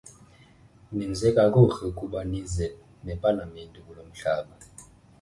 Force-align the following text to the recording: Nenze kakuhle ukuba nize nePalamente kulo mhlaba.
Nenze 0.95 1.27
kakuhle 1.35 1.83
ukuba 1.91 2.19
nize 2.29 2.67
nePalamente 3.05 3.77
kulo 3.85 4.01
mhlaba. 4.09 4.53